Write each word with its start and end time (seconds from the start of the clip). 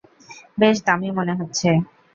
বেশ 0.57 0.77
দামী 0.85 1.09
মনে 1.17 1.33
হচ্ছে। 1.39 1.69